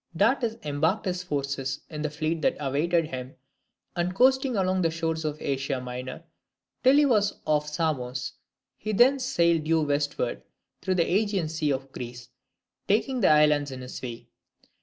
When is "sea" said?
11.51-11.73